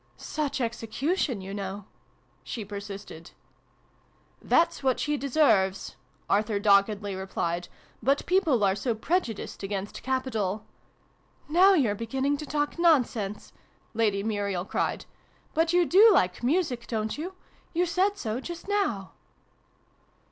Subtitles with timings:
[0.37, 1.85] "Such execution, you know!"
[2.43, 3.33] she persisted."
[4.51, 5.95] That's what she deserves"
[6.27, 7.67] Arthur doggedly replied:"
[8.01, 10.65] but people are so prejudiced against capital"
[11.47, 13.53] Now you're beginning to talk nonsense!"
[13.93, 15.05] Lady Muriel cried."
[15.53, 17.35] But you do like Music, don't you?
[17.71, 19.11] You said so just now."